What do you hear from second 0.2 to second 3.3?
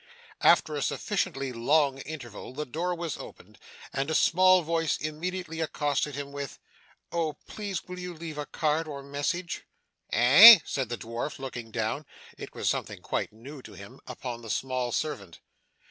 After a sufficiently long interval, the door was